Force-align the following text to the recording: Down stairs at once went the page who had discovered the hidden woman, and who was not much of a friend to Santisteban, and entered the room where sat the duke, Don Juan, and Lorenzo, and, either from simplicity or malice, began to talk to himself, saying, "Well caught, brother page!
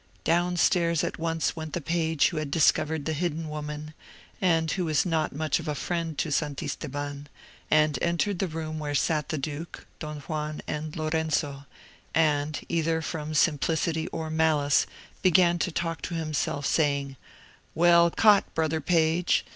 Down 0.23 0.57
stairs 0.57 1.03
at 1.03 1.19
once 1.19 1.55
went 1.55 1.73
the 1.73 1.79
page 1.79 2.29
who 2.29 2.37
had 2.37 2.49
discovered 2.49 3.05
the 3.05 3.13
hidden 3.13 3.47
woman, 3.49 3.93
and 4.41 4.71
who 4.71 4.85
was 4.85 5.05
not 5.05 5.31
much 5.31 5.59
of 5.59 5.67
a 5.67 5.75
friend 5.75 6.17
to 6.17 6.31
Santisteban, 6.31 7.27
and 7.69 7.99
entered 8.01 8.39
the 8.39 8.47
room 8.47 8.79
where 8.79 8.95
sat 8.95 9.29
the 9.29 9.37
duke, 9.37 9.85
Don 9.99 10.21
Juan, 10.21 10.63
and 10.67 10.95
Lorenzo, 10.95 11.67
and, 12.15 12.59
either 12.67 13.03
from 13.03 13.35
simplicity 13.35 14.07
or 14.07 14.31
malice, 14.31 14.87
began 15.21 15.59
to 15.59 15.71
talk 15.71 16.01
to 16.01 16.15
himself, 16.15 16.65
saying, 16.65 17.15
"Well 17.75 18.09
caught, 18.09 18.51
brother 18.55 18.81
page! 18.81 19.45